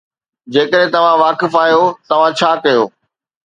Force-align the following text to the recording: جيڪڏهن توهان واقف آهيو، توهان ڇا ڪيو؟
جيڪڏهن 0.55 0.93
توهان 0.95 1.21
واقف 1.23 1.59
آهيو، 1.61 1.85
توهان 2.11 2.41
ڇا 2.43 2.53
ڪيو؟ 2.69 2.91